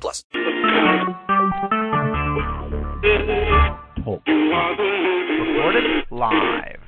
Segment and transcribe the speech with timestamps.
[0.00, 0.24] plus.
[5.42, 6.81] Recorded live.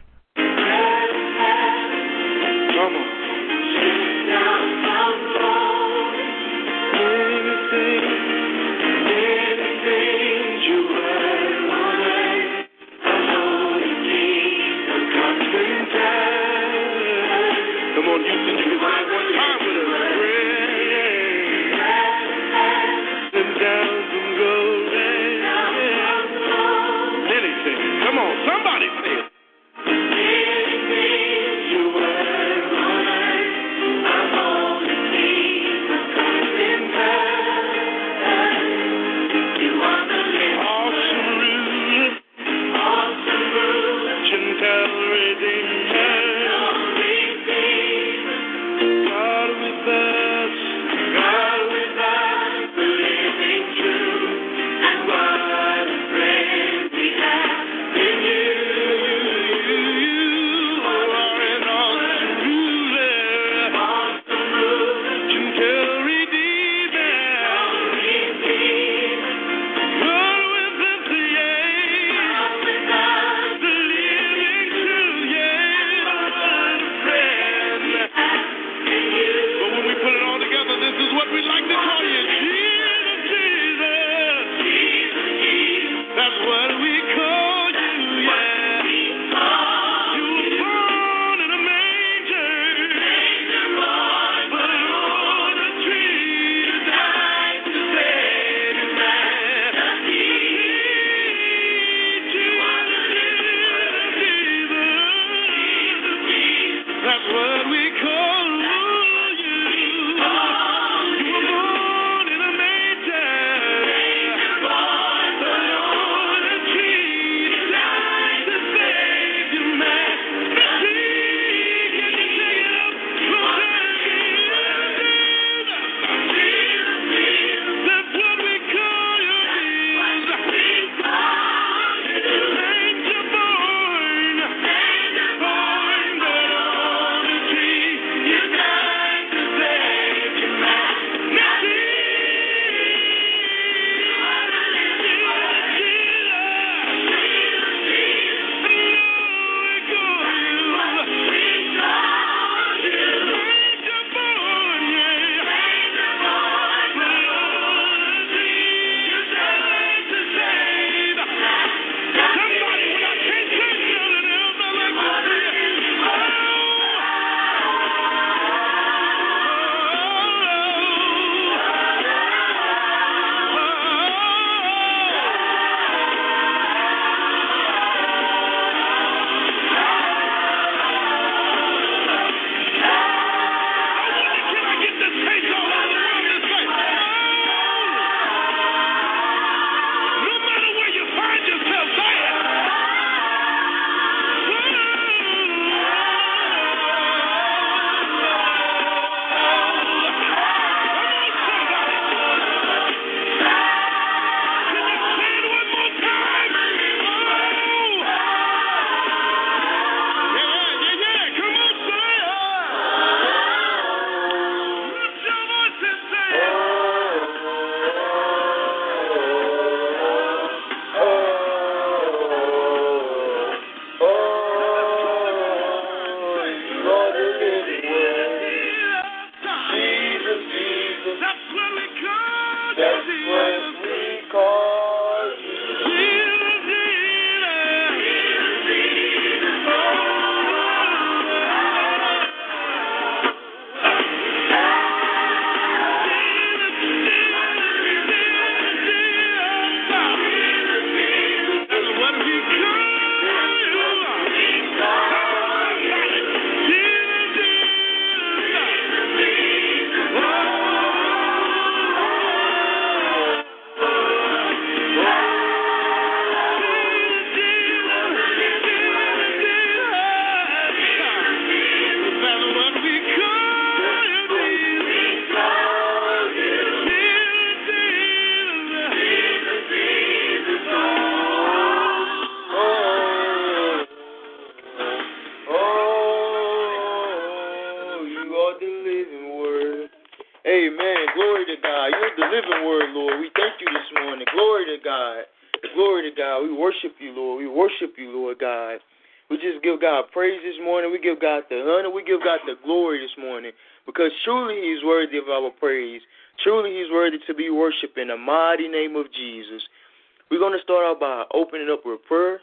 [310.85, 312.41] Start out by opening up with prayer.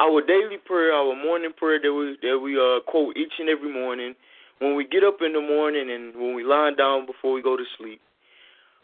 [0.00, 3.72] Our daily prayer, our morning prayer that we that we uh, quote each and every
[3.72, 4.14] morning
[4.58, 7.56] when we get up in the morning and when we lie down before we go
[7.56, 8.00] to sleep.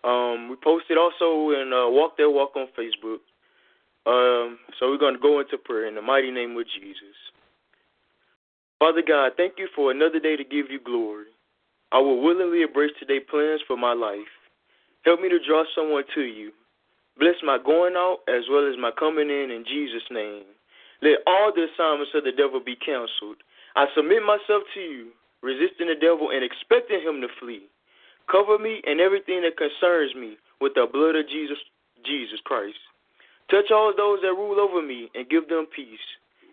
[0.05, 3.25] Um, we posted also in uh, Walk That Walk on Facebook.
[4.07, 7.17] Um, so we're going to go into prayer in the mighty name of Jesus.
[8.79, 11.27] Father God, thank you for another day to give you glory.
[11.93, 14.31] I will willingly embrace today's plans for my life.
[15.05, 16.53] Help me to draw someone to you.
[17.19, 20.45] Bless my going out as well as my coming in in Jesus' name.
[21.03, 23.41] Let all the assignments of the devil be canceled.
[23.75, 27.69] I submit myself to you, resisting the devil and expecting him to flee.
[28.31, 31.59] Cover me and everything that concerns me with the blood of Jesus,
[32.05, 32.79] Jesus Christ.
[33.51, 36.03] Touch all those that rule over me and give them peace.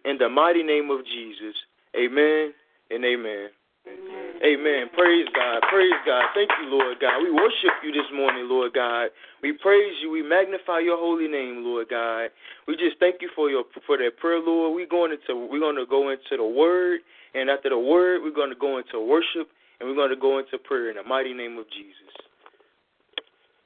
[0.05, 1.55] In the mighty name of Jesus.
[1.95, 2.53] Amen
[2.91, 3.49] and amen.
[3.87, 4.22] Amen.
[4.43, 4.89] Amen.
[4.93, 5.61] Praise God.
[5.71, 6.23] Praise God.
[6.35, 7.21] Thank you, Lord God.
[7.23, 9.07] We worship you this morning, Lord God.
[9.41, 10.11] We praise you.
[10.11, 12.29] We magnify your holy name, Lord God.
[12.67, 14.75] We just thank you for your for that prayer, Lord.
[14.75, 17.01] We're going into we're going to go into the word,
[17.33, 19.47] and after the word, we're going to go into worship,
[19.79, 22.13] and we're going to go into prayer in the mighty name of Jesus.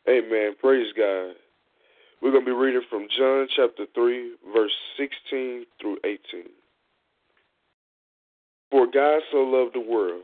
[0.07, 0.55] Amen.
[0.61, 1.35] Praise God.
[2.21, 6.17] We're going to be reading from John chapter 3, verse 16 through 18.
[8.71, 10.23] For God so loved the world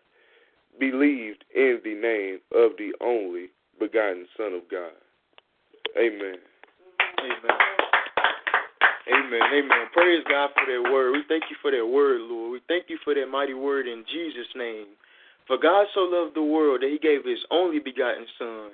[0.79, 4.95] believed in the name of the only begotten Son of God.
[5.97, 6.35] Amen.
[7.19, 7.57] Amen.
[9.11, 9.41] Amen.
[9.53, 9.85] Amen.
[9.93, 11.11] Praise God for that word.
[11.11, 12.51] We thank you for that word, Lord.
[12.51, 14.87] We thank you for that mighty word in Jesus' name.
[15.47, 18.71] For God so loved the world that he gave his only begotten Son.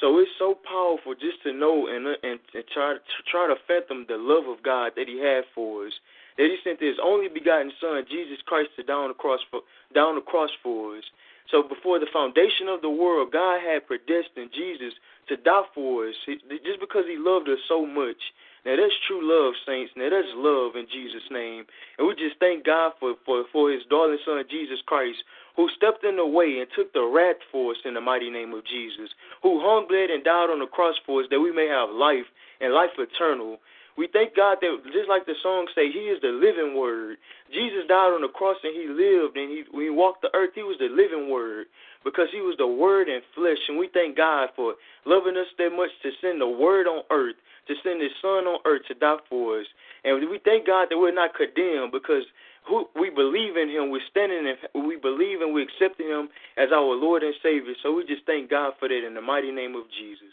[0.00, 3.54] So it's so powerful just to know and uh, and, and try to try to
[3.66, 5.92] fathom the love of God that He had for us.
[6.36, 9.60] That He sent His only begotten Son, Jesus Christ, to down the cross for
[9.94, 11.04] down the cross for us.
[11.50, 14.94] So before the foundation of the world, God had predestined Jesus
[15.28, 18.18] to die for us, just because He loved us so much.
[18.64, 19.92] Now that's true love, saints.
[19.94, 21.68] Now that's love in Jesus' name.
[21.98, 25.20] And we just thank God for, for, for his darling son, Jesus Christ,
[25.56, 28.54] who stepped in the way and took the wrath for us in the mighty name
[28.54, 31.68] of Jesus, who hung, bled, and died on the cross for us that we may
[31.68, 32.24] have life
[32.60, 33.60] and life eternal.
[33.96, 37.18] We thank God that just like the song say, He is the living word.
[37.54, 40.50] Jesus died on the cross and He lived and He when He walked the earth,
[40.54, 41.66] He was the living word
[42.02, 43.58] because He was the Word in flesh.
[43.68, 44.74] And we thank God for
[45.06, 48.58] loving us that much to send the Word on earth, to send His Son on
[48.66, 49.66] earth to die for us.
[50.02, 52.26] And we thank God that we're not condemned because
[52.66, 56.68] who we believe in Him, we're standing in, we believe and we accept Him as
[56.72, 57.74] our Lord and Savior.
[57.82, 60.32] So we just thank God for that in the mighty name of Jesus.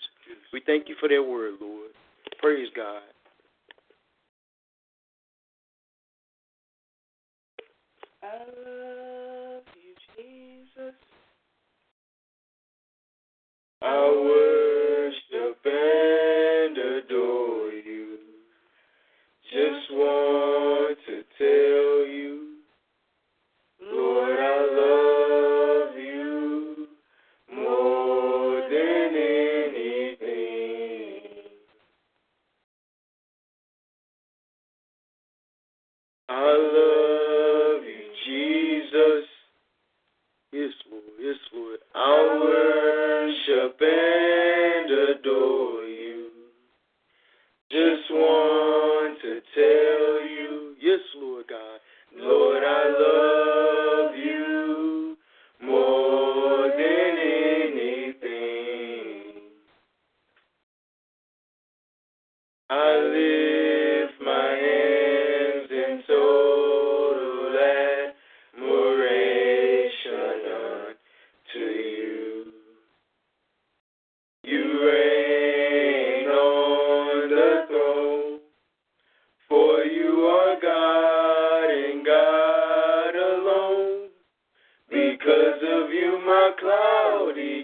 [0.54, 1.92] We thank you for that word, Lord.
[2.40, 3.04] Praise God.
[8.24, 10.94] I love you, Jesus.
[13.82, 16.31] I worship and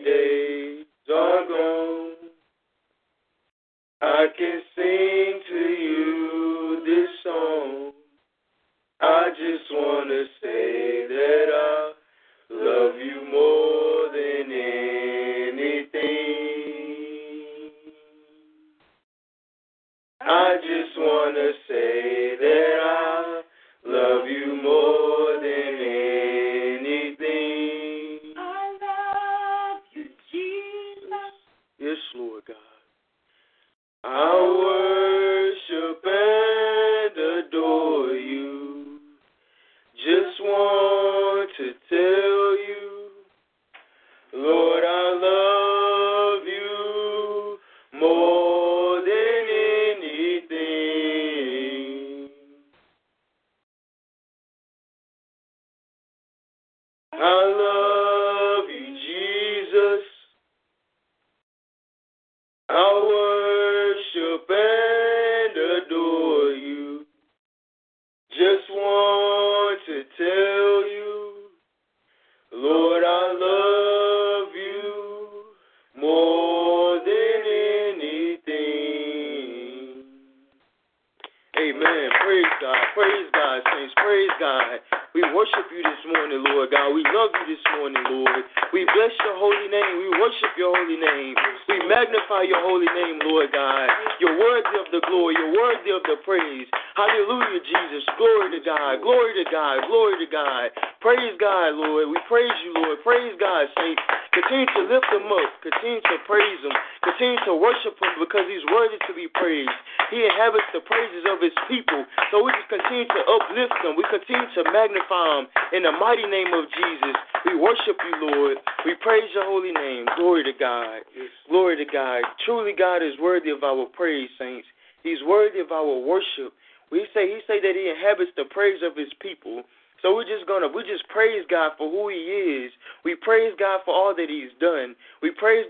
[0.06, 0.47] of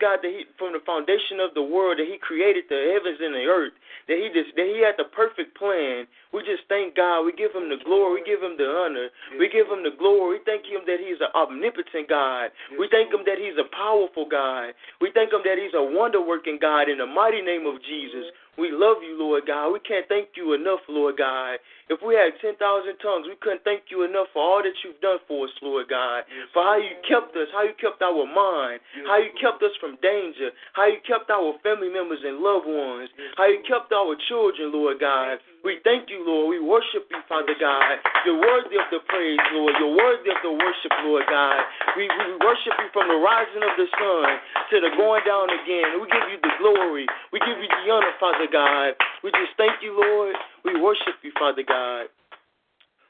[0.08, 3.36] God that He from the foundation of the world that He created the heavens and
[3.36, 3.76] the earth.
[4.08, 6.08] That He just that He had the perfect plan.
[6.32, 7.26] We just thank God.
[7.26, 8.22] We give Him the glory.
[8.22, 9.10] We give Him the honor.
[9.42, 10.38] We give Him the glory.
[10.38, 12.54] We thank Him that He's an omnipotent God.
[12.78, 14.78] We thank Him that He's a powerful God.
[15.02, 18.30] We thank Him that He's a wonder working God in the mighty name of Jesus.
[18.58, 19.70] We love you, Lord God.
[19.70, 21.62] We can't thank you enough, Lord God.
[21.94, 22.58] If we had 10,000
[22.98, 26.26] tongues, we couldn't thank you enough for all that you've done for us, Lord God.
[26.58, 29.96] For how you kept us, how you kept our mind, how you kept us from
[30.02, 34.74] danger, how you kept our family members and loved ones, how you kept our children,
[34.74, 35.38] Lord God.
[35.64, 36.50] We thank you, Lord.
[36.50, 38.04] We worship you, Father God.
[38.28, 39.74] You're worthy of the praise, Lord.
[39.80, 41.64] You're worthy of the worship, Lord God.
[41.96, 44.28] We, we worship you from the rising of the sun
[44.70, 46.04] to the going down again.
[46.04, 47.08] We give you the glory.
[47.32, 49.00] We give you the honor, Father God.
[49.24, 50.36] We just thank you, Lord.
[50.68, 52.12] We worship you, Father God.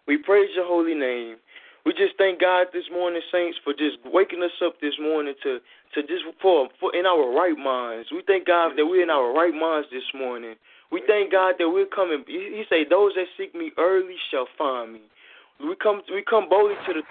[0.08, 1.42] We praise your holy name.
[1.88, 5.60] We just thank God this morning, saints, for just waking us up this morning to
[5.96, 8.12] to just for, for in our right minds.
[8.12, 10.56] We thank God that we're in our right minds this morning.
[10.92, 12.24] We thank God that we're coming.
[12.28, 15.02] He, say, "Those that seek me early shall find me."
[15.60, 17.04] We come we come boldly to the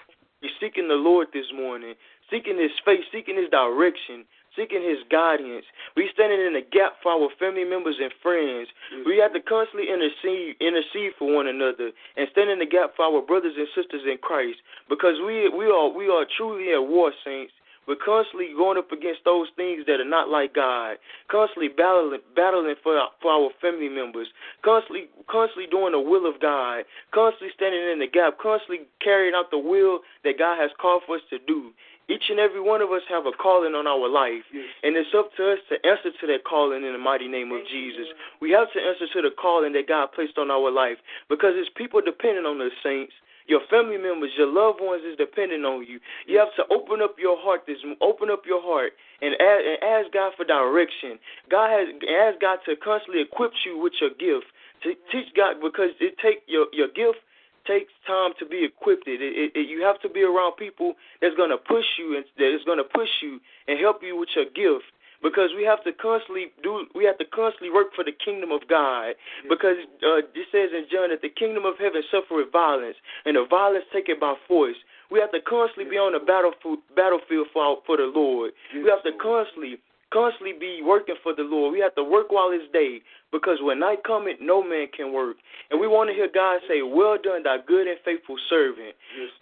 [0.42, 1.94] we're seeking the Lord this morning,
[2.30, 5.64] seeking His face, seeking His direction, seeking His guidance.
[5.96, 8.68] We standing in the gap for our family members and friends.
[9.04, 13.04] We have to constantly intercede, intercede for one another, and stand in the gap for
[13.06, 17.12] our brothers and sisters in Christ, because we we are we are truly at war,
[17.24, 17.52] saints.
[17.86, 20.96] We're constantly going up against those things that are not like God.
[21.30, 24.28] Constantly battling, battling for our, for our family members.
[24.64, 26.84] Constantly, constantly doing the will of God.
[27.14, 28.38] Constantly standing in the gap.
[28.42, 31.72] Constantly carrying out the will that God has called for us to do.
[32.08, 34.46] Each and every one of us have a calling on our life,
[34.84, 37.66] and it's up to us to answer to that calling in the mighty name of
[37.66, 38.06] Jesus.
[38.40, 41.70] We have to answer to the calling that God placed on our life because it's
[41.74, 43.12] people depending on us, saints.
[43.46, 46.00] Your family members, your loved ones is depending on you.
[46.26, 49.78] You have to open up your heart this open up your heart and ask, and
[49.82, 51.18] ask God for direction.
[51.50, 54.50] God has ask God to constantly equip you with your gift.
[54.82, 57.22] To teach God because it take your your gift
[57.66, 59.06] takes time to be equipped.
[59.06, 62.54] It, it, it, you have to be around people that's to push you and that
[62.54, 64.86] is to push you and help you with your gift
[65.22, 68.66] because we have to constantly do we have to constantly work for the kingdom of
[68.68, 69.14] God
[69.48, 73.46] because uh, it says in John that the kingdom of heaven suffereth violence and the
[73.48, 74.76] violence taken by force.
[75.10, 78.52] We have to constantly be on the battlefield battlefield for our, for the Lord.
[78.74, 79.78] We have to constantly
[80.12, 81.72] constantly be working for the Lord.
[81.72, 85.36] We have to work while it's day because when night cometh, no man can work.
[85.70, 88.94] And we want to hear God say, Well done, thy good and faithful servant.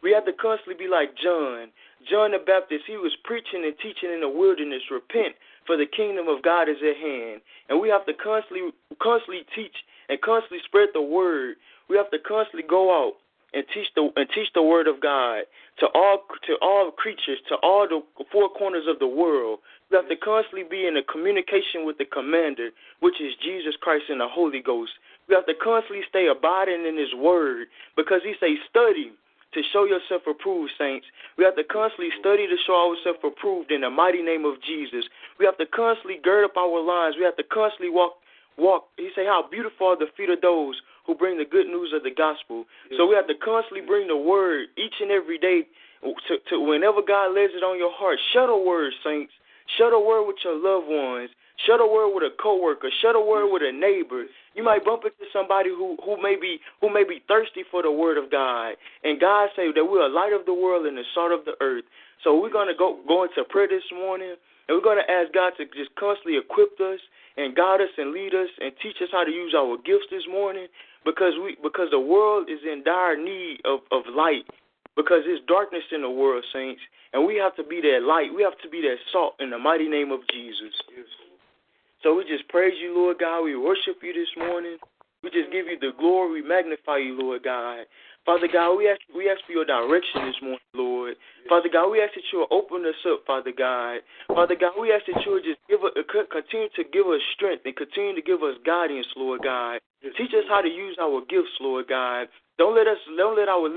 [0.03, 1.69] We have to constantly be like John.
[2.11, 5.37] John the Baptist, he was preaching and teaching in the wilderness, repent,
[5.67, 7.41] for the kingdom of God is at hand.
[7.69, 9.75] And we have to constantly constantly teach
[10.09, 11.57] and constantly spread the word.
[11.89, 13.15] We have to constantly go out
[13.55, 15.45] and teach the and teach the word of God
[15.81, 18.03] to all to all creatures, to all the
[18.33, 19.61] four corners of the world.
[19.91, 24.05] We have to constantly be in a communication with the commander, which is Jesus Christ
[24.09, 24.93] and the Holy Ghost.
[25.29, 29.13] We have to constantly stay abiding in his word because he say study
[29.55, 31.07] to show yourself approved, saints.
[31.39, 35.05] We have to constantly study to show ourselves approved in the mighty name of Jesus.
[35.39, 37.17] We have to constantly gird up our lines.
[37.19, 38.19] We have to constantly walk
[38.57, 38.89] walk.
[38.97, 42.03] He say, How beautiful are the feet of those who bring the good news of
[42.03, 42.65] the gospel.
[42.97, 45.69] So we have to constantly bring the word each and every day
[46.03, 48.19] to, to whenever God lays it on your heart.
[48.33, 49.33] Shut a word, saints.
[49.77, 51.31] Shut a word with your loved ones.
[51.63, 52.91] Share the word with a coworker.
[53.01, 54.27] Share the word with a neighbor.
[54.55, 57.91] You might bump into somebody who, who may be who may be thirsty for the
[57.93, 58.75] word of God.
[59.03, 61.55] And God say that we're a light of the world and the salt of the
[61.63, 61.85] earth.
[62.23, 64.35] So we're gonna go go into prayer this morning
[64.67, 66.99] and we're gonna ask God to just constantly equip us
[67.37, 70.27] and guide us and lead us and teach us how to use our gifts this
[70.27, 70.67] morning
[71.05, 74.43] because we because the world is in dire need of, of light
[74.97, 76.81] because there's darkness in the world, saints,
[77.13, 78.35] and we have to be that light.
[78.35, 80.75] We have to be that salt in the mighty name of Jesus.
[82.05, 83.43] So we just praise you, Lord God.
[83.43, 84.77] We worship you this morning.
[85.25, 86.43] We just give you the glory.
[86.43, 87.89] We magnify you, Lord God.
[88.29, 91.17] Father God, we ask we ask for your direction this morning, Lord.
[91.49, 94.05] Father God, we ask that you will open us up, Father God.
[94.29, 95.81] Father God, we ask that you will just give
[96.29, 99.81] continue to give us strength and continue to give us guidance, Lord God.
[100.17, 102.29] Teach us how to use our gifts, Lord God.
[102.61, 103.69] Don't let us don't let our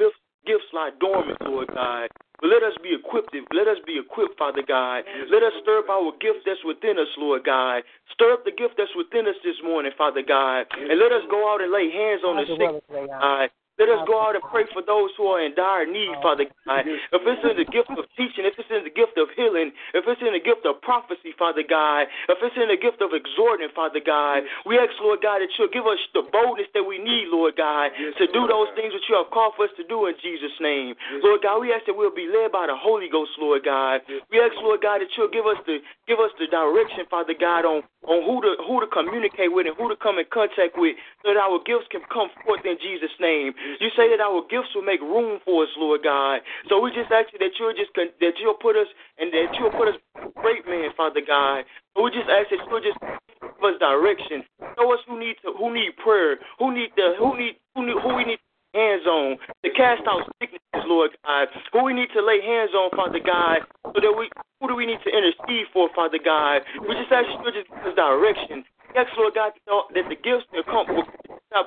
[0.43, 2.11] gifts lie dormant, Lord God.
[2.39, 3.33] But let us be equipped.
[3.51, 5.03] Let us be equipped, Father God.
[5.29, 7.81] Let us stir up our gift that's within us, Lord God.
[8.13, 10.65] Stir up the gift that's within us this morning, Father God.
[10.77, 13.49] And let us go out and lay hands on the sick, God.
[13.77, 16.81] Let us go out and pray for those who are in dire need, Father God.
[17.13, 20.03] If it's in the gift of teaching, if it's in the gift of healing, if
[20.07, 23.69] it's in the gift of prophecy, Father God, if it's in the gift of exhorting,
[23.75, 27.29] Father God, we ask, Lord God, that you'll give us the boldness that we need,
[27.29, 30.15] Lord God, to do those things that you have called for us to do in
[30.21, 30.95] Jesus' name.
[31.23, 34.01] Lord God, we ask that we'll be led by the Holy Ghost, Lord God.
[34.31, 37.65] We ask, Lord God, that you'll give us the give us the direction, Father God,
[37.65, 40.95] on on who to who to communicate with and who to come in contact with,
[41.23, 43.53] so that our gifts can come forth in Jesus' name.
[43.79, 46.41] You say that our gifts will make room for us, Lord God.
[46.69, 48.87] So we just ask you that you'll just that you'll put us
[49.19, 49.86] and that you'll put
[50.35, 51.65] great man, Father God.
[51.95, 54.43] So we just ask that you'll just give us direction.
[54.75, 57.97] Show us who need to who need prayer, who need the who need who need
[58.01, 58.39] who we need
[58.73, 61.47] hands on to cast out sicknesses, Lord God.
[61.73, 64.85] Who we need to lay hands on, Father God, so that we who do we
[64.85, 66.61] need to intercede for, Father God?
[66.81, 68.65] We just ask you to just give us direction.
[68.95, 71.05] Ask, Lord God, that the gifts that come will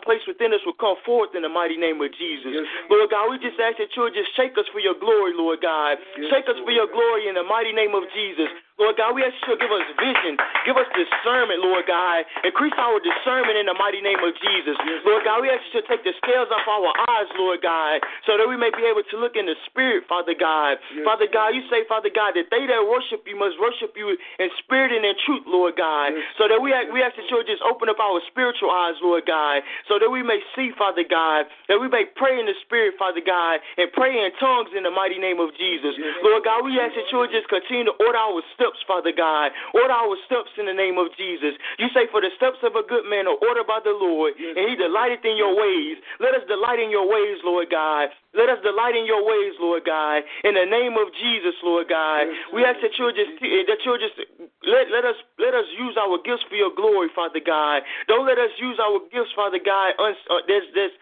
[0.05, 2.53] placed within us will come forth in the mighty name of Jesus.
[2.53, 2.67] Yes.
[2.91, 5.59] Lord God, we just ask that you would just shake us for your glory, Lord
[5.63, 5.99] God.
[6.19, 6.67] Yes, shake us Lord.
[6.69, 8.51] for your glory in the mighty name of Jesus.
[8.81, 12.25] Lord God, we ask you to give us vision, give us discernment, Lord God.
[12.49, 14.73] Increase our discernment in the mighty name of Jesus.
[14.81, 15.05] Yes.
[15.05, 18.41] Lord God, we ask you to take the scales off our eyes, Lord God, so
[18.41, 20.81] that we may be able to look in the spirit, Father God.
[20.97, 21.05] Yes.
[21.05, 24.49] Father God, you say, Father God, that they that worship you must worship you in
[24.65, 26.17] spirit and in truth, Lord God.
[26.17, 26.25] Yes.
[26.41, 29.29] So that we ask, we ask that you just open up our spiritual eyes, Lord
[29.29, 29.61] God,
[29.93, 33.21] so that we may see, Father God, that we may pray in the spirit, Father
[33.21, 35.93] God, and pray in tongues in the mighty name of Jesus.
[36.25, 39.51] Lord God, we ask that you just continue to order our steps steps, Father God.
[39.75, 41.59] Order our steps in the name of Jesus.
[41.79, 44.71] You say, For the steps of a good man are ordered by the Lord, and
[44.71, 45.99] he delighteth in your ways.
[46.21, 48.15] Let us delight in your ways, Lord God.
[48.31, 50.23] Let us delight in your ways, Lord God.
[50.47, 52.31] In the name of Jesus, Lord God.
[52.55, 54.15] We ask that you'll just that you'll just
[54.63, 57.83] let, let us let us use our gifts for your glory, Father God.
[58.07, 60.95] Don't let us use our gifts, Father God, un, uh, this, this,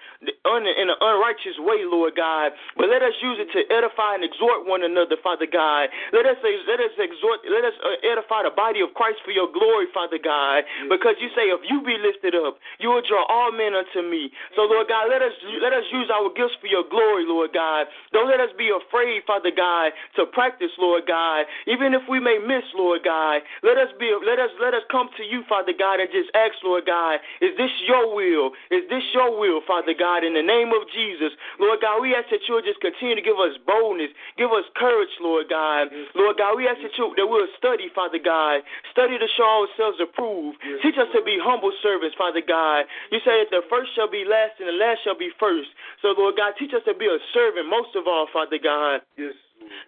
[0.48, 2.56] un, in an unrighteous way, Lord God.
[2.80, 5.92] But let us use it to edify and exhort one another, Father God.
[6.16, 9.50] Let us let us exhort let us uh, edify the body of Christ for your
[9.50, 10.62] glory, Father God.
[10.86, 14.30] Because you say, if you be lifted up, you will draw all men unto me.
[14.54, 17.86] So, Lord God, let us let us use our gifts for your glory Lord God.
[18.12, 21.46] Don't let us be afraid, Father God, to practice, Lord God.
[21.66, 25.08] Even if we may miss, Lord God, let us be let us let us come
[25.16, 28.52] to you, Father God, and just ask, Lord God, is this your will?
[28.70, 31.32] Is this your will, Father God, in the name of Jesus?
[31.58, 35.12] Lord God, we ask that you'll just continue to give us boldness, give us courage,
[35.20, 35.88] Lord God.
[36.14, 37.28] Lord God, we ask that you that
[37.58, 38.62] study, Father God.
[38.90, 40.58] Study to show ourselves approved.
[40.82, 42.84] Teach us to be humble servants, Father God.
[43.10, 45.70] You say that the first shall be last and the last shall be first.
[46.02, 49.00] So, Lord God, teach us to be a servant most of all, Father God.
[49.16, 49.34] Yes.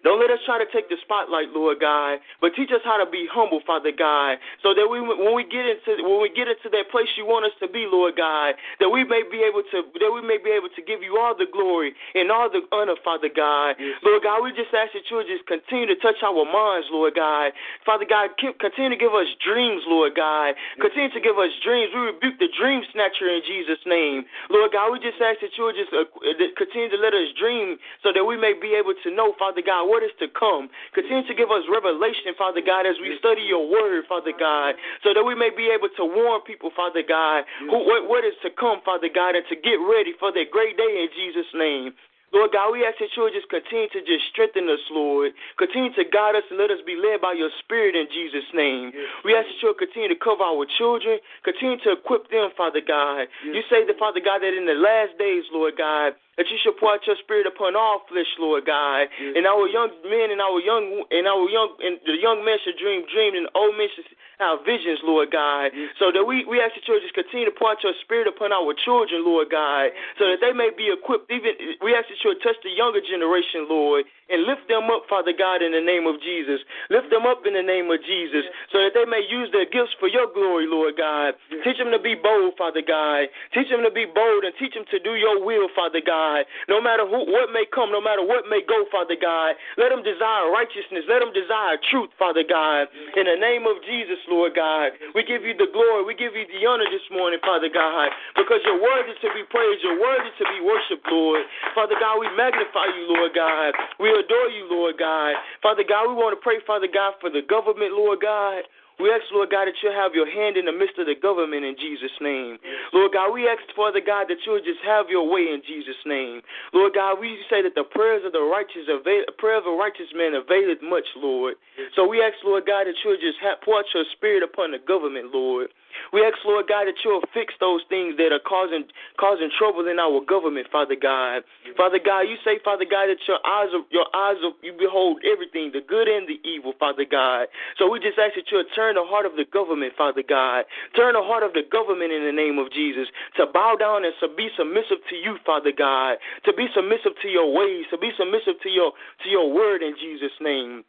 [0.03, 3.09] Don't let us try to take the spotlight, Lord God, but teach us how to
[3.09, 6.69] be humble, Father God, so that we, when we get into when we get into
[6.73, 9.77] that place you want us to be, Lord God, that we may be able to
[10.01, 12.97] that we may be able to give you all the glory and all the honor,
[13.05, 13.77] Father God.
[14.03, 17.13] Lord God, we just ask that you would just continue to touch our minds, Lord
[17.15, 17.53] God.
[17.85, 20.57] Father God, keep, continue to give us dreams, Lord God.
[20.81, 21.93] Continue to give us dreams.
[21.93, 24.25] We rebuke the dream snatcher in Jesus' name.
[24.49, 26.09] Lord God, we just ask that you would just uh,
[26.57, 29.87] continue to let us dream so that we may be able to know, Father God,
[29.87, 30.69] what is to come.
[30.93, 35.13] Continue to give us revelation, Father God, as we study your word, Father God, so
[35.13, 38.49] that we may be able to warn people, Father God, who, what, what is to
[38.49, 41.93] come, Father God, and to get ready for that great day in Jesus' name.
[42.31, 45.35] Lord God, we ask that you would just continue to just strengthen us, Lord.
[45.59, 48.95] Continue to guide us and let us be led by your spirit in Jesus' name.
[49.27, 52.79] We ask that you would continue to cover our children, continue to equip them, Father
[52.79, 53.27] God.
[53.43, 56.73] You say that, Father God, that in the last days, Lord God, that you should
[56.81, 59.05] pour out your spirit upon all flesh, Lord God.
[59.37, 62.81] And our young men and our young and our young and the young men should
[62.81, 64.09] dream dreams and the old men should
[64.41, 65.69] have visions, Lord God.
[66.01, 68.25] So that we, we ask that you would just continue to pour out your spirit
[68.25, 71.29] upon our children, Lord God, so that they may be equipped.
[71.29, 75.33] Even we ask that you touch the younger generation, Lord, and lift them up, Father
[75.33, 76.61] God, in the name of Jesus.
[76.93, 79.95] Lift them up in the name of Jesus, so that they may use their gifts
[79.97, 81.33] for your glory, Lord God.
[81.63, 83.31] Teach them to be bold, Father God.
[83.55, 86.45] Teach them to be bold and teach them to do your will, Father God.
[86.69, 89.57] No matter who, what may come, no matter what may go, Father God.
[89.79, 91.07] Let them desire righteousness.
[91.09, 92.91] Let them desire truth, Father God.
[93.15, 96.03] In the name of Jesus, Lord God, we give you the glory.
[96.05, 99.81] We give you the honor this morning, Father God, because you're worthy to be praised.
[99.83, 101.43] You're worthy to be worshiped, Lord.
[101.73, 103.73] Father God, we magnify you, Lord God.
[103.99, 105.35] We adore you, Lord God.
[105.61, 108.63] Father God, we want to pray, Father God, for the government, Lord God.
[109.01, 111.65] We ask, Lord God, that you'll have your hand in the midst of the government
[111.65, 112.61] in Jesus' name.
[112.93, 116.45] Lord God, we ask, Father God, that you'll just have your way in Jesus' name.
[116.69, 120.13] Lord God, we say that the prayers of the righteous avail, prayer of a righteous
[120.13, 121.57] man availeth much, Lord.
[121.97, 124.77] So we ask, Lord God, that you'll just have, pour out your spirit upon the
[124.77, 125.73] government, Lord.
[126.13, 128.85] We ask, Lord God, that you'll fix those things that are causing
[129.17, 131.43] causing trouble in our government, Father God.
[131.77, 135.71] Father God, you say, Father God, that your eyes are your eyes you behold everything,
[135.73, 137.47] the good and the evil, Father God.
[137.77, 140.65] So we just ask that you'll turn the heart of the government, Father God.
[140.95, 144.13] Turn the heart of the government in the name of Jesus to bow down and
[144.19, 146.17] to be submissive to you, Father God.
[146.45, 148.91] To be submissive to your ways, to be submissive to your
[149.23, 150.83] to your word in Jesus' name.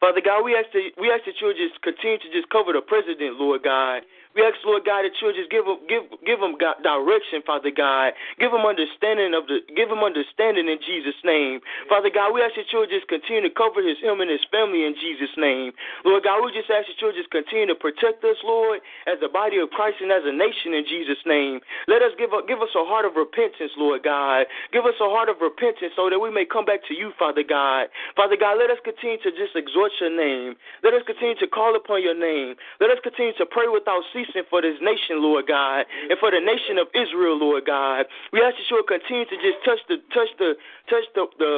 [0.00, 2.82] Father God, we ask that we ask that you just continue to just cover the
[2.82, 4.02] president, Lord God.
[4.32, 7.44] We ask, Lord God, that you would just give him give give him God, direction,
[7.44, 8.16] Father God.
[8.40, 11.60] Give them understanding of the give him understanding in Jesus' name.
[11.92, 14.40] Father God, we ask that you would just continue to cover his him and his
[14.48, 15.76] family in Jesus' name.
[16.08, 19.20] Lord God, we just ask that you would just continue to protect us, Lord, as
[19.20, 21.60] the body of Christ and as a nation in Jesus' name.
[21.84, 24.48] Let us give a, give us a heart of repentance, Lord God.
[24.72, 27.44] Give us a heart of repentance so that we may come back to you, Father
[27.44, 27.92] God.
[28.16, 30.56] Father God, let us continue to just exhort your name.
[30.80, 32.56] Let us continue to call upon your name.
[32.80, 36.40] Let us continue to pray without ceasing for this nation, Lord God, and for the
[36.40, 38.06] nation of Israel, Lord God.
[38.32, 40.54] We ask that you will continue to just touch the touch the
[40.88, 41.52] touch the the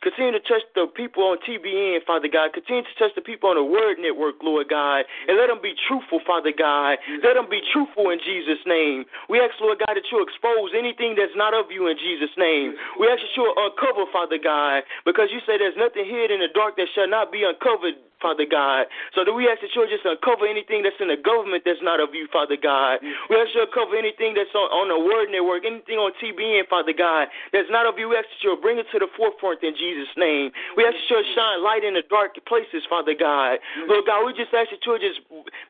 [0.00, 2.56] Continue to touch the people on TBN, Father God.
[2.56, 5.04] Continue to touch the people on the Word Network, Lord God.
[5.28, 6.96] And let them be truthful, Father God.
[7.20, 9.04] Let them be truthful in Jesus' name.
[9.28, 12.80] We ask, Lord God, that you expose anything that's not of you in Jesus' name.
[12.96, 16.48] We ask that you uncover, Father God, because you say there's nothing hid in the
[16.48, 18.00] dark that shall not be uncovered.
[18.20, 18.86] Father God.
[19.16, 21.98] So that we ask that you'll just uncover anything that's in the government that's not
[21.98, 23.00] of you, Father God.
[23.28, 26.68] We ask you to cover anything that's on, on the Word Network, anything on TBN,
[26.68, 28.12] Father God, that's not of you.
[28.12, 30.52] We ask that you'll bring it to the forefront in Jesus' name.
[30.76, 33.58] We ask that you'll shine light in the dark places, Father God.
[33.88, 35.20] Lord God, we just ask that you'll just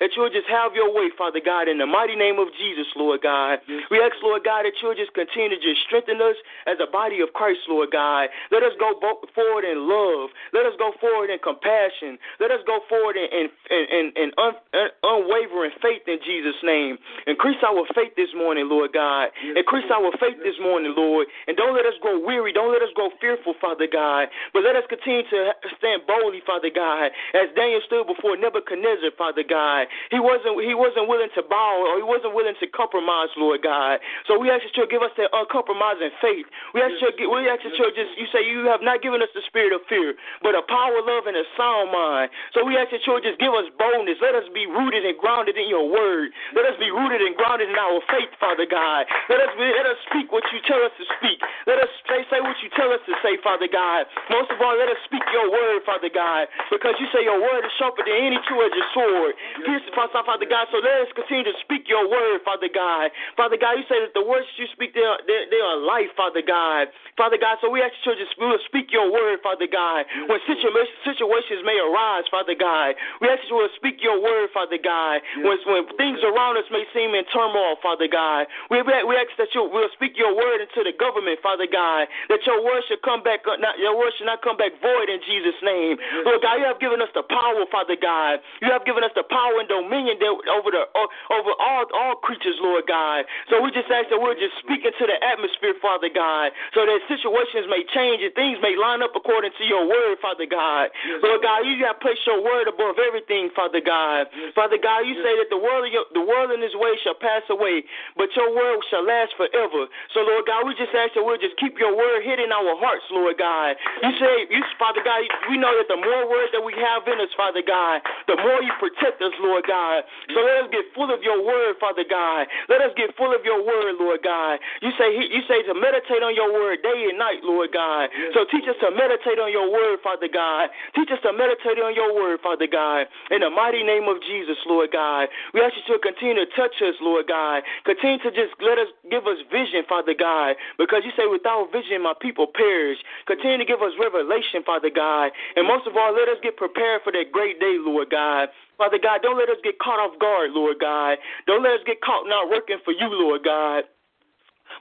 [0.02, 3.22] that you'll just have your way, Father God, in the mighty name of Jesus, Lord
[3.22, 3.62] God.
[3.90, 6.36] We ask, Lord God, that you'll just continue to just strengthen us
[6.66, 8.28] as a body of Christ, Lord God.
[8.50, 8.96] Let us go
[9.34, 10.30] forward in love.
[10.52, 12.18] Let us go forward in compassion.
[12.40, 16.96] Let us go forward in, in, in, in un, un, unwavering faith in Jesus' name.
[17.28, 19.28] Increase our faith this morning, Lord God.
[19.52, 21.28] Increase our faith this morning, Lord.
[21.46, 22.56] And don't let us grow weary.
[22.56, 24.32] Don't let us grow fearful, Father God.
[24.56, 29.44] But let us continue to stand boldly, Father God, as Daniel stood before Nebuchadnezzar, Father
[29.44, 29.92] God.
[30.08, 34.00] He wasn't he wasn't willing to bow or he wasn't willing to compromise, Lord God.
[34.24, 36.48] So we ask that you give us that uncompromising faith.
[36.72, 39.28] We ask you we ask that you just you say you have not given us
[39.36, 42.29] the spirit of fear, but a power, of love, and a sound mind.
[42.52, 44.18] So we ask that you just give us boldness.
[44.22, 46.30] Let us be rooted and grounded in your word.
[46.54, 49.06] Let us be rooted and grounded in our faith, Father God.
[49.28, 51.38] Let us be, let us speak what you tell us to speak.
[51.66, 54.06] Let us say, say what you tell us to say, Father God.
[54.30, 57.62] Most of all, let us speak your word, Father God, because you say your word
[57.66, 59.34] is sharper than any two-edged sword.
[59.66, 60.66] Pierce the Father God.
[60.72, 63.12] So let us continue to speak your word, Father God.
[63.36, 66.10] Father God, you say that the words you speak, they are, they, they are life,
[66.16, 66.88] Father God.
[67.16, 68.32] Father God, so we ask you to just
[68.66, 70.08] speak your word, Father God.
[70.26, 75.24] When situations may arise, Father God, we ask you to speak your word, Father God.
[75.40, 79.54] When, when things around us may seem in turmoil, Father God, we, we ask that
[79.56, 83.22] you will speak your word into the government, Father God, that your word should come
[83.22, 85.96] back, uh, not, your word should not come back void in Jesus' name.
[86.26, 88.42] Lord God, you have given us the power, Father God.
[88.60, 90.18] You have given us the power and dominion
[90.50, 90.84] over the
[91.30, 93.24] over all all creatures, Lord God.
[93.48, 96.98] So we just ask that we're just speaking to the atmosphere, Father God, so that
[97.06, 100.90] situations may change and things may line up according to your word, Father God.
[101.22, 104.26] Lord God, you have placed your word above everything, Father God.
[104.58, 107.86] Father God, you say that the world, the world in His way shall pass away,
[108.18, 109.86] but your word shall last forever.
[110.10, 112.74] So, Lord God, we just ask that we'll just keep your word hid in our
[112.82, 113.78] hearts, Lord God.
[114.02, 117.22] You say, you, Father God, we know that the more word that we have in
[117.22, 120.02] us, Father God, the more you protect us, Lord God.
[120.34, 122.50] So let us get full of your word, Father God.
[122.66, 124.58] Let us get full of your word, Lord God.
[124.82, 128.10] You say you say to meditate on your word day and night, Lord God.
[128.34, 130.74] So teach us to meditate on your word, Father God.
[130.98, 133.10] Teach us to meditate on your word, Father God.
[133.28, 135.28] In the mighty name of Jesus, Lord God.
[135.52, 137.62] We ask you to continue to touch us, Lord God.
[137.84, 140.56] Continue to just let us give us vision, Father God.
[140.80, 142.98] Because you say without vision my people perish.
[143.26, 145.34] Continue to give us revelation, Father God.
[145.56, 148.48] And most of all, let us get prepared for that great day, Lord God.
[148.80, 151.20] Father God, don't let us get caught off guard, Lord God.
[151.46, 153.84] Don't let us get caught not working for you, Lord God.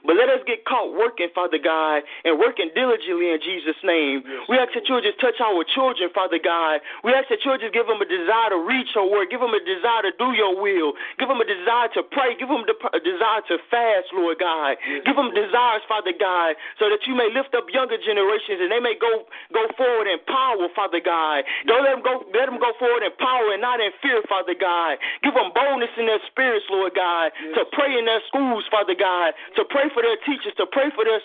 [0.04, 4.24] But let us get caught working, Father God, and working diligently in Jesus' name.
[4.48, 6.80] We ask that you would just touch our children, Father God.
[7.04, 9.44] We ask that you would just give them a desire to reach your word, give
[9.44, 12.64] them a desire to do your will, give them a desire to pray, give them
[12.64, 14.80] a desire to fast, Lord God.
[15.04, 18.80] Give them desires, Father God, so that you may lift up younger generations and they
[18.80, 21.44] may go go forward in power, Father God.
[21.68, 24.56] Don't let them go let them go forward in power and not in fear, Father
[24.56, 24.96] God.
[25.20, 29.36] Give them boldness in their spirits, Lord God, to pray in their schools, Father God,
[29.60, 31.20] to pray for their teachers, to pray for their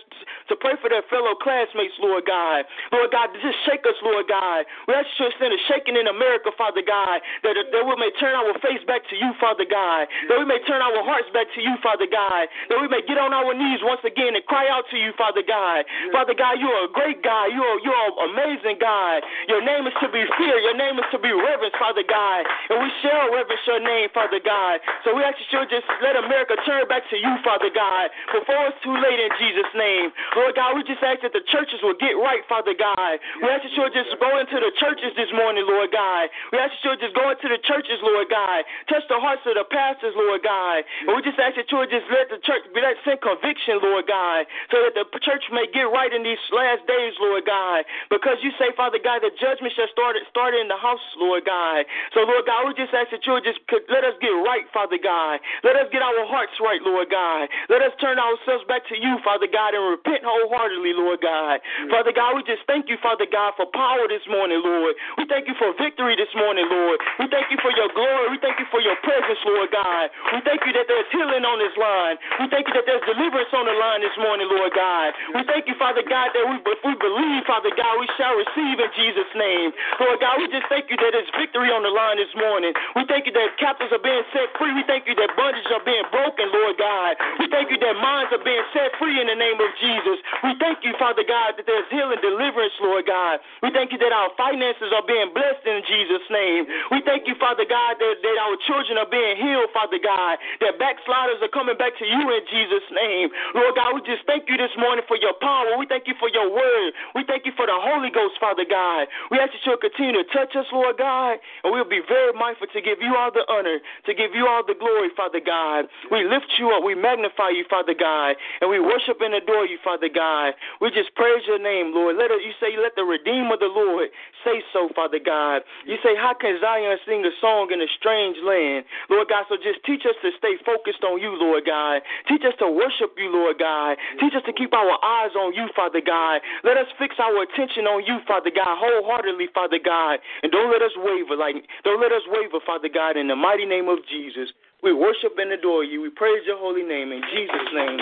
[0.49, 2.65] to pray for their fellow classmates, Lord God.
[2.93, 4.65] Lord God, just shake us, Lord God.
[4.87, 8.13] We ask you to send a shaking in America, Father God, that, that we may
[8.21, 10.05] turn our face back to you, Father God.
[10.29, 12.45] That we may turn our hearts back to you, Father God.
[12.69, 15.41] That we may get on our knees once again and cry out to you, Father
[15.41, 15.83] God.
[16.13, 17.51] Father God, you are a great God.
[17.51, 19.25] You are you are amazing God.
[19.49, 20.61] Your name is to be feared.
[20.63, 22.45] Your name is to be reverenced, Father God.
[22.69, 24.79] And we shall reverence your name, Father God.
[25.03, 28.13] So we ask you to just let America turn back to you, Father God.
[28.31, 30.15] Before before it's too late in Jesus' name.
[30.39, 33.19] Lord God, we just ask that the churches will get right, Father God.
[33.43, 36.31] We ask that you'll just go into the churches this morning, Lord God.
[36.55, 38.63] We ask that you'll just go into the churches, Lord God.
[38.87, 40.87] Touch the hearts of the pastors, Lord God.
[41.03, 44.07] And we just ask that you'll just let the church be that send conviction, Lord
[44.07, 47.83] God, so that the church may get right in these last days, Lord God.
[48.07, 51.83] Because you say, Father God, that judgment shall start start in the house, Lord God.
[52.15, 53.59] So, Lord God, we just ask that you'll just
[53.91, 55.43] let us get right, Father God.
[55.67, 57.51] Let us get our hearts right, Lord God.
[57.67, 61.57] Let us turn our ourselves back to you, Father God, and repent wholeheartedly, Lord God.
[61.89, 64.93] Father God, we just thank you, Father God, for power this morning, Lord.
[65.17, 67.01] We thank you for victory this morning, Lord.
[67.17, 68.29] We thank you for your glory.
[68.29, 70.13] We thank you for your presence, Lord God.
[70.37, 72.21] We thank you that there's healing on this line.
[72.37, 75.17] We thank you that there's deliverance on the line this morning, Lord God.
[75.33, 78.77] We thank you, Father God, that we, if we believe, Father God, we shall receive
[78.77, 79.73] in Jesus' name.
[79.97, 82.77] Lord God, we just thank you that there's victory on the line this morning.
[82.93, 84.69] We thank you that captives are being set free.
[84.77, 87.17] We thank you that bondages are being broken, Lord God.
[87.41, 90.19] We thank you that minds are being set free in the name of Jesus.
[90.43, 93.39] We thank you, Father God, that there's healing, deliverance, Lord God.
[93.63, 96.67] We thank you that our finances are being blessed in Jesus' name.
[96.91, 100.75] We thank you, Father God, that, that our children are being healed, Father God, that
[100.75, 103.31] backsliders are coming back to you in Jesus' name.
[103.55, 105.79] Lord God, we just thank you this morning for your power.
[105.79, 106.91] We thank you for your word.
[107.15, 109.07] We thank you for the Holy Ghost, Father God.
[109.31, 112.67] We ask that you'll continue to touch us, Lord God, and we'll be very mindful
[112.67, 115.87] to give you all the honor, to give you all the glory, Father God.
[116.09, 116.83] We lift you up.
[116.83, 118.24] We magnify you, Father God.
[118.61, 120.57] And we worship and adore you, Father God.
[120.81, 122.17] We just praise your name, Lord.
[122.17, 124.09] Let you say, let the Redeemer of the Lord
[124.41, 125.61] say so, Father God.
[125.85, 128.85] You say, how can Zion sing a song in a strange land?
[129.09, 132.01] Lord God, so just teach us to stay focused on you, Lord God.
[132.27, 133.97] Teach us to worship you, Lord God.
[134.19, 136.41] Teach us to keep our eyes on you, Father God.
[136.63, 140.19] Let us fix our attention on you, Father God, wholeheartedly, Father God.
[140.43, 143.65] And don't let us waver, like don't let us waver, Father God, in the mighty
[143.65, 144.49] name of Jesus.
[144.85, 145.99] We worship and adore you.
[145.99, 147.99] We praise your holy name in Jesus' name.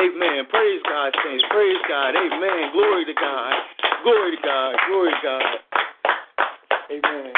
[0.00, 0.46] Amen.
[0.48, 1.44] Praise God, saints.
[1.50, 2.16] Praise God.
[2.16, 2.72] Amen.
[2.72, 3.52] Glory to God.
[4.02, 4.74] Glory to God.
[4.88, 5.42] Glory to God.
[6.90, 7.32] Amen.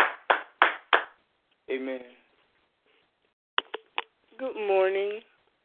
[1.68, 2.00] Amen.
[4.38, 5.18] Good morning.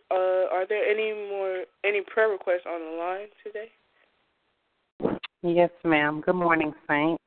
[0.09, 3.69] Uh, are there any more any prayer requests on the line today?
[5.43, 6.23] Yes, ma'am.
[6.25, 7.21] Good morning, Saints.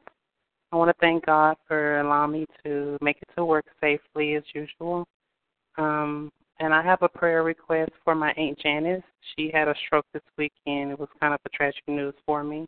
[0.73, 4.43] I want to thank God for allowing me to make it to work safely as
[4.55, 5.07] usual.
[5.81, 9.03] Um, and I have a prayer request for my Aunt Janice.
[9.35, 10.93] She had a stroke this weekend.
[10.93, 12.67] It was kind of a tragic news for me.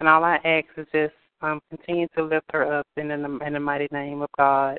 [0.00, 3.52] And all I ask is just um, continue to lift her up in the, in
[3.52, 4.78] the mighty name of God,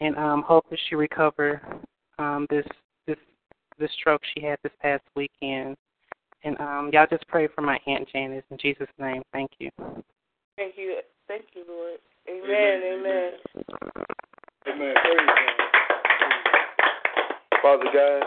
[0.00, 1.60] and um, hope that she recover
[2.18, 2.64] um, this
[3.06, 3.18] this
[3.78, 5.76] this stroke she had this past weekend.
[6.44, 9.22] And um, y'all just pray for my Aunt Janice in Jesus' name.
[9.32, 9.70] Thank you.
[10.56, 11.00] Thank you.
[11.28, 11.98] Thank you, Lord.
[12.28, 12.82] Amen.
[12.84, 13.32] Amen.
[14.66, 14.94] Amen.
[14.94, 15.81] Praise God.
[17.62, 18.26] Father God,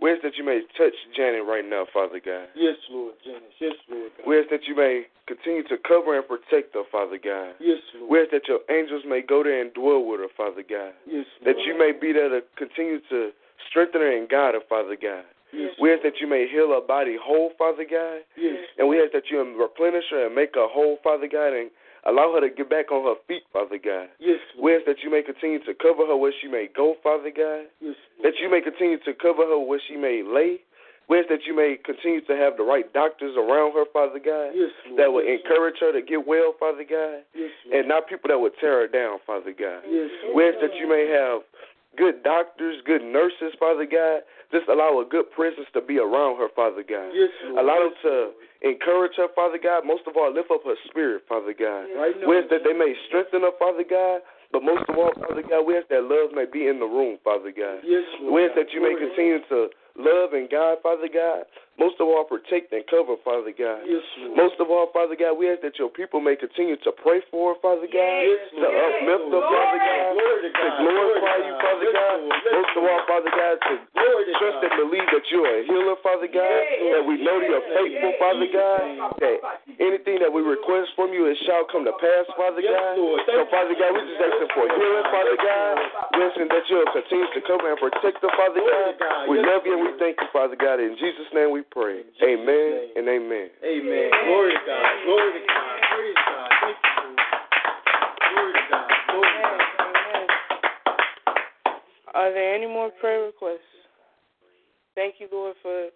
[0.00, 2.48] we ask that you may touch Janet right now, Father God.
[2.54, 3.48] Yes, Lord Janet.
[3.58, 4.26] Yes, Lord God.
[4.28, 7.56] We ask that you may continue to cover and protect her, Father God.
[7.60, 8.10] Yes, Lord.
[8.10, 10.92] We ask that your angels may go there and dwell with her, Father God.
[11.08, 11.56] Yes, Lord.
[11.56, 13.30] That you may be there to continue to
[13.70, 15.24] strengthen her and guide her, Father God.
[15.54, 18.26] Yes, We ask that you may heal her body whole, Father God.
[18.36, 18.58] Yes.
[18.76, 21.70] And we ask that you replenish her and make her whole, Father God, and
[22.06, 24.08] allow her to get back on her feet, Father God.
[24.18, 27.66] Yes, ask that you may continue to cover her where she may go, Father God.
[27.80, 30.60] Yes, That you may continue to cover her where she may lay.
[31.12, 34.72] Ask that you may continue to have the right doctors around her, Father God, Yes,
[34.88, 34.98] Lord.
[34.98, 38.40] that will Yes, encourage her to get well, Father God, Yes, and not people that
[38.40, 39.84] would tear her down, Father God.
[39.88, 40.08] Yes.
[40.34, 41.42] We that you may have
[41.96, 44.22] good doctors, good nurses, Father God.
[44.52, 47.12] Just allow a good presence to be around her, Father God.
[47.12, 47.64] Yes, Lord.
[47.64, 48.12] Allow them to
[48.68, 49.84] encourage her, Father God.
[49.84, 51.86] Most of all, lift up her spirit, Father God.
[51.96, 52.14] Right.
[52.26, 54.20] We ask that they may strengthen her, Father God.
[54.52, 57.18] But most of all, Father God, we ask that love may be in the room,
[57.24, 57.82] Father God.
[57.82, 58.34] Yes, Lord.
[58.34, 61.42] We ask that you may continue to love and guide, Father God.
[61.74, 63.82] Most of all, protect and cover, Father God.
[63.82, 64.38] Yes, Lord.
[64.38, 67.58] Most of all, Father God, we ask that your people may continue to pray for
[67.58, 72.18] Father God, Yes, to uplift her, Father God, Glory to to glorify you, Father God.
[72.30, 73.74] Most of all, Father God, to
[74.38, 76.62] trust and believe that you are a healer, Father God,
[76.94, 78.82] that we know that you're faithful, Father God,
[79.18, 79.36] that
[79.82, 82.94] anything that we request from you, it shall come to pass, Father God.
[83.26, 85.74] So, Father God, we just asking for healing, Father God.
[86.14, 89.26] We asking that you'll continue to cover and protect her, Father God.
[89.26, 90.78] We love you and we thank you, Father God.
[90.78, 92.02] In Jesus' name we pray.
[92.02, 93.48] Jesus' Amen and amen.
[93.64, 94.10] Amen.
[94.26, 94.90] Glory to God.
[95.04, 95.76] Glory to God.
[95.94, 96.50] Praise God.
[96.60, 96.92] Thank you,
[98.34, 98.90] Glory to God.
[99.08, 99.60] Glory to God.
[99.84, 100.26] Amen.
[102.14, 103.70] Are there any more prayer requests?
[104.94, 105.90] Thank you, Lord, for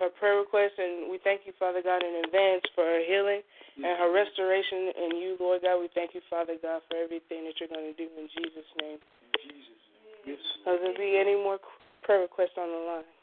[0.00, 3.40] her prayer request, and we thank you, Father God, in advance for her healing
[3.76, 4.16] and her mm-hmm.
[4.16, 4.92] restoration.
[4.92, 7.96] And you, Lord God, we thank you, Father God, for everything that you're going to
[7.96, 8.98] do in Jesus' name.
[10.26, 11.58] Yes, Will there be any more
[12.02, 13.15] prayer requests on the line?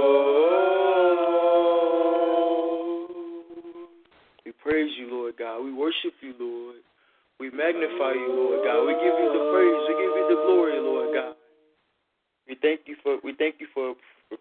[4.45, 5.65] We praise you, Lord God.
[5.65, 6.77] We worship you, Lord.
[7.41, 8.87] We magnify you, Lord God.
[8.87, 9.81] We give you the praise.
[9.89, 11.35] We give you the glory, Lord God.
[12.49, 13.95] We thank you for we thank you for,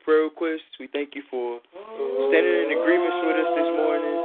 [0.04, 0.78] prayer requests.
[0.80, 4.18] We thank you for standing in agreements with us this morning.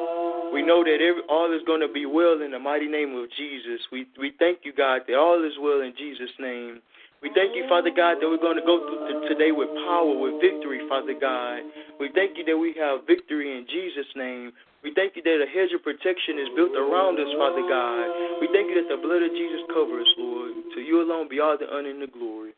[0.53, 3.81] We know that all is going to be well in the mighty name of Jesus.
[3.93, 6.81] We we thank you, God, that all is well in Jesus' name.
[7.19, 10.39] We thank you, Father God, that we're going to go through today with power, with
[10.39, 11.67] victory, Father God.
[11.99, 14.55] We thank you that we have victory in Jesus' name.
[14.87, 18.07] We thank you that a hedge of protection is built around us, Father God.
[18.39, 20.55] We thank you that the blood of Jesus covers us, Lord.
[20.75, 22.55] To you alone be all the honor and the glory.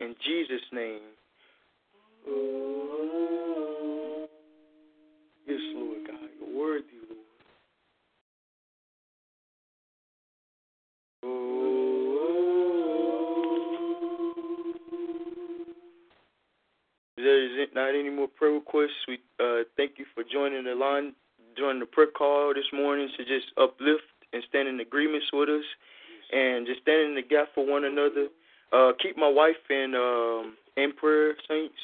[0.00, 1.04] In Jesus' name.
[17.72, 19.06] Not any more prayer requests.
[19.06, 21.14] We uh, thank you for joining the line,
[21.56, 24.02] joining the prayer call this morning to just uplift
[24.32, 25.64] and stand in agreements with us,
[26.32, 28.26] and just stand in the gap for one another.
[28.72, 31.78] Uh, keep my wife in um, in prayer, saints.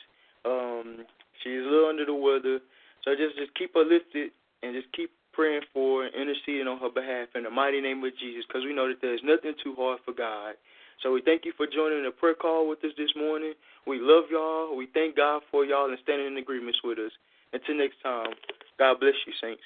[0.44, 1.06] Um,
[1.42, 2.58] she's a little under the weather,
[3.04, 6.90] so just just keep her lifted and just keep praying for and interceding on her
[6.90, 10.00] behalf in the mighty name of Jesus, because we know that there's nothing too hard
[10.04, 10.54] for God.
[11.02, 13.54] So we thank you for joining the prayer call with us this morning.
[13.86, 14.76] We love y'all.
[14.76, 17.12] We thank God for y'all and standing in agreements with us.
[17.52, 18.34] Until next time,
[18.78, 19.62] God bless you, saints.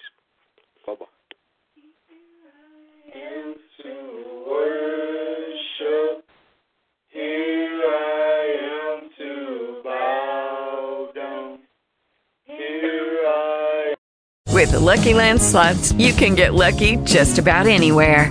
[0.87, 1.07] Bye bye.
[4.49, 6.25] worship,
[7.09, 11.59] here I am to bow down.
[12.45, 13.95] Here I
[14.53, 18.31] With the Lucky Land slots, you can get lucky just about anywhere.